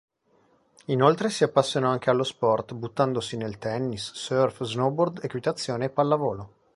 Inoltre 0.85 1.29
si 1.29 1.43
appassionò 1.43 1.91
anche 1.91 2.09
allo 2.09 2.23
sport, 2.23 2.73
buttandosi 2.73 3.37
nel 3.37 3.59
tennis, 3.59 4.11
surf, 4.15 4.63
snowboard, 4.63 5.23
equitazione 5.23 5.85
e 5.85 5.89
pallavolo. 5.91 6.53